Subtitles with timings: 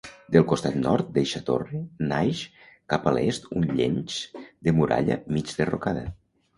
[0.35, 1.81] Del costat nord d'eixa torre,
[2.13, 2.41] naix
[2.95, 6.09] cap a l'est un llenç de muralla, mig derrocada.